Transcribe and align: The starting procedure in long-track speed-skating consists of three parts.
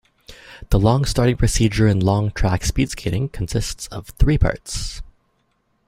The 0.71 1.03
starting 1.05 1.37
procedure 1.37 1.85
in 1.85 1.99
long-track 1.99 2.63
speed-skating 2.65 3.29
consists 3.29 3.85
of 3.89 4.07
three 4.17 4.39
parts. 4.39 5.03